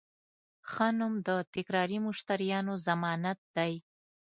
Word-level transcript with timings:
ښه 0.71 0.87
نوم 0.99 1.13
د 1.27 1.29
تکراري 1.53 1.97
مشتریانو 2.07 2.73
ضمانت 2.87 3.39
دی. 3.55 3.73